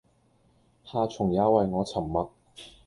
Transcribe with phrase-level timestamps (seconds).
[0.83, 2.31] 夏蟲也為我沉默